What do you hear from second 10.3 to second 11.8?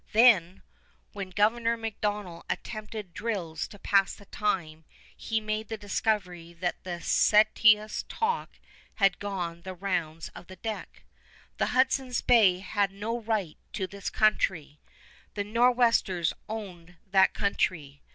the deck. "The